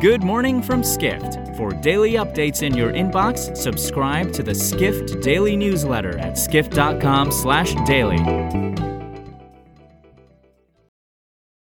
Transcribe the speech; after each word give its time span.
Good 0.00 0.22
morning 0.22 0.62
from 0.62 0.82
Skift. 0.82 1.54
For 1.58 1.72
daily 1.72 2.12
updates 2.12 2.62
in 2.62 2.74
your 2.74 2.90
inbox, 2.90 3.54
subscribe 3.54 4.32
to 4.32 4.42
the 4.42 4.54
Skift 4.54 5.20
Daily 5.20 5.56
newsletter 5.56 6.16
at 6.16 6.38
skift.com/daily. 6.38 8.16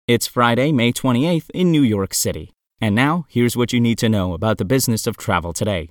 It's 0.06 0.26
Friday, 0.26 0.70
May 0.70 0.92
28th 0.92 1.48
in 1.54 1.70
New 1.70 1.80
York 1.80 2.12
City. 2.12 2.50
And 2.78 2.94
now, 2.94 3.24
here's 3.30 3.56
what 3.56 3.72
you 3.72 3.80
need 3.80 3.96
to 3.96 4.10
know 4.10 4.34
about 4.34 4.58
the 4.58 4.66
business 4.66 5.06
of 5.06 5.16
travel 5.16 5.54
today. 5.54 5.88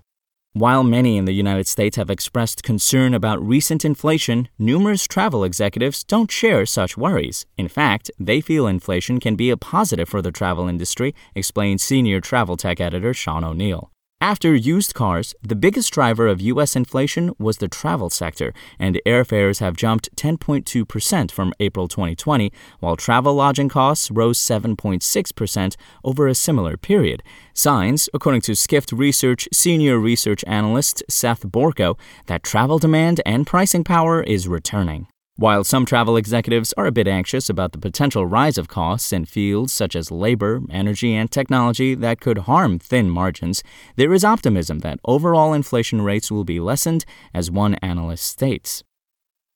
While 0.60 0.84
many 0.84 1.16
in 1.16 1.24
the 1.24 1.32
United 1.32 1.68
States 1.68 1.96
have 1.96 2.10
expressed 2.10 2.64
concern 2.64 3.14
about 3.14 3.42
recent 3.42 3.86
inflation, 3.86 4.50
numerous 4.60 5.08
travel 5.08 5.46
executives 5.46 6.04
don't 6.04 6.30
share 6.30 6.66
such 6.66 6.98
worries. 6.98 7.46
In 7.58 7.70
fact, 7.70 8.12
they 8.20 8.42
feel 8.42 8.68
inflation 8.68 9.22
can 9.22 9.38
be 9.38 9.52
a 9.52 9.56
positive 9.56 10.10
for 10.10 10.22
the 10.22 10.34
travel 10.34 10.68
industry, 10.68 11.16
explains 11.34 11.82
senior 11.82 12.20
travel 12.20 12.58
tech 12.58 12.82
editor 12.82 13.14
Sean 13.14 13.46
O'Neill. 13.46 13.90
After 14.22 14.54
used 14.54 14.96
cars, 14.96 15.34
the 15.42 15.56
biggest 15.56 15.94
driver 15.94 16.28
of 16.28 16.42
U.S. 16.42 16.76
inflation 16.76 17.32
was 17.40 17.60
the 17.60 17.70
travel 17.70 18.10
sector, 18.10 18.54
and 18.78 19.00
airfares 19.06 19.62
have 19.62 19.78
jumped 19.78 20.14
10.2% 20.18 21.32
from 21.32 21.54
April 21.62 21.88
2020, 21.88 22.52
while 22.82 22.98
travel 22.98 23.34
lodging 23.34 23.70
costs 23.70 24.12
rose 24.12 24.38
7.6% 24.38 25.76
over 26.04 26.28
a 26.28 26.36
similar 26.36 26.76
period. 26.76 27.24
Signs, 27.54 28.10
according 28.14 28.42
to 28.42 28.58
Skift 28.58 28.92
Research 28.92 29.48
senior 29.54 29.98
research 29.98 30.44
analyst 30.46 31.02
Seth 31.08 31.44
Borko, 31.44 31.98
that 32.26 32.44
travel 32.44 32.78
demand 32.78 33.22
and 33.26 33.48
pricing 33.48 33.86
power 33.86 34.22
is 34.22 34.50
returning. 34.50 35.08
While 35.40 35.64
some 35.64 35.86
travel 35.86 36.18
executives 36.18 36.74
are 36.76 36.86
a 36.86 36.92
bit 36.92 37.08
anxious 37.08 37.50
about 37.50 37.72
the 37.72 37.78
potential 37.78 38.26
rise 38.26 38.58
of 38.58 38.68
costs 38.68 39.14
in 39.14 39.24
fields 39.24 39.72
such 39.72 39.96
as 39.96 40.12
labor, 40.12 40.60
energy, 40.70 41.16
and 41.16 41.32
technology 41.32 41.96
that 41.96 42.20
could 42.20 42.40
harm 42.40 42.78
thin 42.78 43.10
margins, 43.10 43.64
there 43.96 44.14
is 44.14 44.26
optimism 44.26 44.80
that 44.80 45.00
overall 45.06 45.54
inflation 45.54 46.02
rates 46.02 46.30
will 46.30 46.44
be 46.44 46.60
lessened, 46.60 47.06
as 47.34 47.50
one 47.50 47.76
analyst 47.76 48.26
states. 48.26 48.84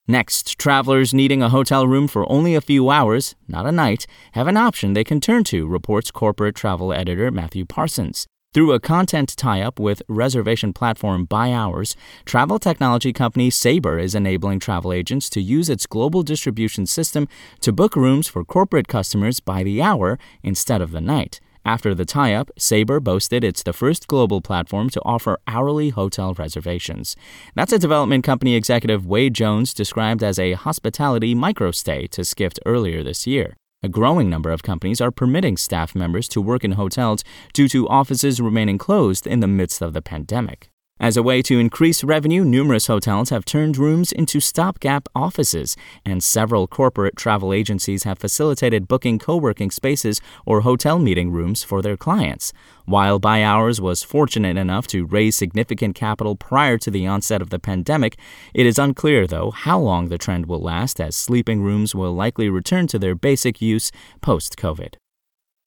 Next, 0.07 0.57
travelers 0.57 1.13
needing 1.13 1.43
a 1.43 1.49
hotel 1.49 1.85
room 1.85 2.07
for 2.07 2.31
only 2.31 2.55
a 2.55 2.61
few 2.61 2.89
hours, 2.89 3.35
not 3.49 3.65
a 3.65 3.71
night, 3.73 4.07
have 4.35 4.47
an 4.47 4.55
option 4.55 4.93
they 4.93 5.03
can 5.03 5.19
turn 5.19 5.43
to, 5.45 5.67
reports 5.67 6.11
corporate 6.11 6.55
travel 6.55 6.93
editor 6.93 7.29
Matthew 7.29 7.65
Parsons. 7.65 8.25
Through 8.53 8.73
a 8.73 8.79
content 8.79 9.35
tie 9.35 9.63
up 9.63 9.79
with 9.79 10.03
reservation 10.07 10.73
platform 10.73 11.25
ByHours, 11.25 11.95
travel 12.23 12.59
technology 12.59 13.11
company 13.11 13.49
Sabre 13.49 13.97
is 13.97 14.13
enabling 14.13 14.59
travel 14.59 14.93
agents 14.93 15.27
to 15.31 15.41
use 15.41 15.71
its 15.71 15.87
global 15.87 16.21
distribution 16.21 16.85
system 16.85 17.27
to 17.61 17.71
book 17.71 17.95
rooms 17.95 18.27
for 18.27 18.45
corporate 18.45 18.87
customers 18.87 19.39
by 19.39 19.63
the 19.63 19.81
hour 19.81 20.19
instead 20.43 20.81
of 20.81 20.91
the 20.91 21.01
night. 21.01 21.39
After 21.65 21.95
the 21.95 22.05
tie 22.05 22.35
up, 22.35 22.51
Sabre 22.55 22.99
boasted 22.99 23.43
it's 23.43 23.63
the 23.63 23.73
first 23.73 24.05
global 24.05 24.39
platform 24.39 24.91
to 24.91 25.01
offer 25.03 25.39
hourly 25.47 25.89
hotel 25.89 26.35
reservations. 26.35 27.15
That's 27.55 27.73
a 27.73 27.79
development 27.79 28.23
company 28.23 28.53
executive 28.53 29.03
Wade 29.03 29.33
Jones 29.33 29.73
described 29.73 30.21
as 30.21 30.37
a 30.37 30.53
hospitality 30.53 31.33
microstay 31.33 32.07
to 32.11 32.23
Skift 32.23 32.59
earlier 32.67 33.01
this 33.01 33.25
year. 33.25 33.55
A 33.85 33.89
growing 33.89 34.29
number 34.29 34.49
of 34.49 34.63
companies 34.63 35.01
are 35.01 35.11
permitting 35.11 35.57
staff 35.57 35.93
members 35.93 36.29
to 36.29 36.39
work 36.39 36.63
in 36.63 36.71
hotels 36.71 37.21
due 37.51 37.67
to 37.67 37.87
offices 37.89 38.39
remaining 38.39 38.77
closed 38.77 39.27
in 39.27 39.41
the 39.41 39.47
midst 39.47 39.81
of 39.81 39.91
the 39.91 40.01
pandemic. 40.01 40.72
As 40.99 41.17
a 41.17 41.23
way 41.23 41.41
to 41.41 41.57
increase 41.57 42.03
revenue, 42.03 42.45
numerous 42.45 42.85
hotels 42.85 43.31
have 43.31 43.45
turned 43.45 43.77
rooms 43.77 44.11
into 44.11 44.39
stopgap 44.39 45.09
offices, 45.15 45.75
and 46.05 46.23
several 46.23 46.67
corporate 46.67 47.15
travel 47.15 47.51
agencies 47.51 48.03
have 48.03 48.19
facilitated 48.19 48.87
booking 48.87 49.17
co 49.17 49.35
working 49.35 49.71
spaces 49.71 50.21
or 50.45 50.61
hotel 50.61 50.99
meeting 50.99 51.31
rooms 51.31 51.63
for 51.63 51.81
their 51.81 51.97
clients. 51.97 52.53
While 52.85 53.19
ByHours 53.19 53.79
was 53.79 54.03
fortunate 54.03 54.55
enough 54.55 54.85
to 54.87 55.07
raise 55.07 55.35
significant 55.35 55.95
capital 55.95 56.35
prior 56.35 56.77
to 56.77 56.91
the 56.91 57.07
onset 57.07 57.41
of 57.41 57.49
the 57.49 57.59
pandemic, 57.59 58.17
it 58.53 58.67
is 58.67 58.77
unclear, 58.77 59.25
though, 59.25 59.49
how 59.49 59.79
long 59.79 60.09
the 60.09 60.19
trend 60.19 60.45
will 60.45 60.61
last 60.61 61.01
as 61.01 61.15
sleeping 61.15 61.63
rooms 61.63 61.95
will 61.95 62.13
likely 62.13 62.49
return 62.49 62.85
to 62.87 62.99
their 62.99 63.15
basic 63.15 63.61
use 63.63 63.91
post 64.21 64.57
COVID. 64.57 64.95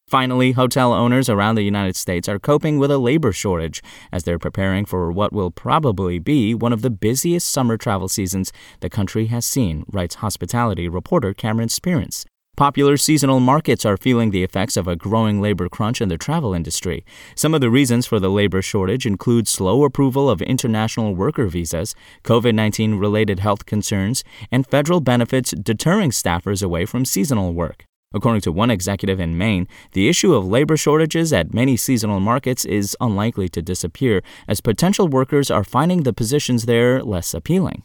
Finally, 0.09 0.53
hotel 0.53 0.93
owners 0.93 1.29
around 1.29 1.57
the 1.57 1.63
United 1.63 1.97
States 1.97 2.29
are 2.29 2.39
coping 2.39 2.79
with 2.79 2.93
a 2.93 2.99
labor 2.99 3.33
shortage 3.33 3.83
as 4.13 4.23
they're 4.23 4.39
preparing 4.39 4.85
for 4.85 5.11
what 5.11 5.33
will 5.33 5.51
probably 5.51 6.21
be 6.21 6.55
one 6.55 6.73
of 6.73 6.81
the 6.81 6.91
busiest 6.91 7.51
summer 7.51 7.77
travel 7.77 8.09
seasons 8.09 8.53
the 8.79 8.89
country 8.89 9.27
has 9.27 9.45
seen, 9.45 9.85
writes 9.91 10.17
hospitality 10.17 10.89
reporter 10.89 11.35
Cameron 11.35 11.69
Sperance. 11.69 12.25
Popular 12.57 12.97
seasonal 12.97 13.41
markets 13.41 13.85
are 13.85 13.97
feeling 13.97 14.31
the 14.31 14.45
effects 14.45 14.77
of 14.77 14.87
a 14.87 14.95
growing 14.95 15.41
labor 15.41 15.69
crunch 15.69 16.01
in 16.01 16.09
the 16.09 16.17
travel 16.17 16.55
industry. 16.55 17.05
Some 17.35 17.53
of 17.53 17.61
the 17.61 17.69
reasons 17.69 18.07
for 18.07 18.21
the 18.21 18.31
labor 18.31 18.63
shortage 18.63 19.07
include 19.07 19.49
slow 19.49 19.83
approval 19.83 20.31
of 20.31 20.41
international 20.41 21.17
worker 21.17 21.49
visas, 21.49 21.97
COVID 22.23 22.55
19 22.55 22.95
related 22.95 23.41
health 23.41 23.67
concerns, 23.67 24.23
and 24.53 24.69
federal 24.69 25.01
benefits 25.01 25.51
deterring 25.51 26.13
staffers 26.13 26.63
away 26.63 26.87
from 26.87 27.05
seasonal 27.05 27.53
work. 27.53 27.86
According 28.15 28.43
to 28.43 28.53
one 28.53 28.71
executive 28.71 29.21
in 29.21 29.37
Maine, 29.37 29.69
the 29.93 30.09
issue 30.09 30.35
of 30.35 30.47
labor 30.47 30.77
shortages 30.77 31.33
at 31.33 31.53
many 31.53 31.77
seasonal 31.77 32.21
markets 32.21 32.65
is 32.65 32.97
unlikely 33.01 33.49
to 33.51 33.63
disappear 33.63 34.23
as 34.49 34.61
potential 34.61 35.09
workers 35.09 35.51
are 35.51 35.65
finding 35.65 36.03
the 36.05 36.13
positions 36.13 36.67
there 36.67 37.03
less 37.03 37.35
appealing. 37.35 37.83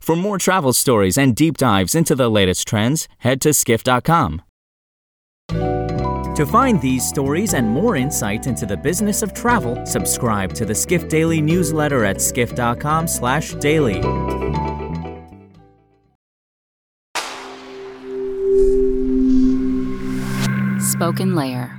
For 0.00 0.16
more 0.16 0.38
travel 0.38 0.72
stories 0.72 1.18
and 1.18 1.36
deep 1.36 1.56
dives 1.56 1.94
into 1.94 2.14
the 2.14 2.28
latest 2.28 2.66
trends, 2.66 3.08
head 3.18 3.40
to 3.42 3.52
skift.com. 3.52 4.42
To 5.50 6.46
find 6.46 6.80
these 6.80 7.04
stories 7.04 7.54
and 7.54 7.68
more 7.68 7.96
insight 7.96 8.46
into 8.46 8.64
the 8.64 8.76
business 8.76 9.22
of 9.22 9.34
travel, 9.34 9.84
subscribe 9.84 10.54
to 10.54 10.64
the 10.64 10.74
Skift 10.74 11.10
Daily 11.10 11.40
newsletter 11.40 12.04
at 12.04 12.20
skift.com/daily. 20.98 21.00
SpokenLayer. 21.00 21.77